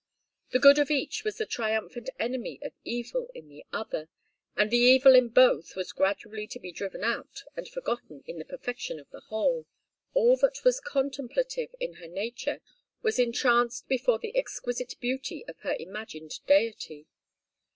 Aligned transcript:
The 0.49 0.57
good 0.57 0.79
of 0.79 0.89
each 0.89 1.23
was 1.23 1.37
the 1.37 1.45
triumphant 1.45 2.09
enemy 2.17 2.59
of 2.63 2.73
evil 2.83 3.29
in 3.35 3.49
the 3.49 3.63
other, 3.71 4.09
and 4.55 4.71
the 4.71 4.77
evil 4.79 5.13
in 5.13 5.27
both 5.29 5.75
was 5.75 5.91
gradually 5.91 6.47
to 6.47 6.59
be 6.59 6.71
driven 6.71 7.03
out 7.03 7.43
and 7.55 7.67
forgotten 7.69 8.23
in 8.25 8.39
the 8.39 8.45
perfection 8.45 8.99
of 8.99 9.11
the 9.11 9.19
whole. 9.19 9.67
All 10.15 10.37
that 10.37 10.63
was 10.63 10.79
contemplative 10.79 11.75
in 11.79 11.97
her 12.01 12.07
nature 12.07 12.61
was 13.03 13.19
entranced 13.19 13.87
before 13.87 14.17
the 14.17 14.35
exquisite 14.35 14.95
beauty 14.99 15.45
of 15.47 15.59
her 15.59 15.75
imagined 15.77 16.39
deity. 16.47 17.05